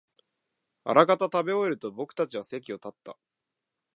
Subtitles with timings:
[0.83, 3.19] あらかた食べ終えると、僕たちは席を立った